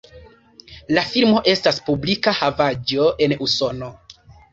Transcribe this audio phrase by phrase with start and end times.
[0.97, 3.91] La filmo estas publika havaĵo en Usono.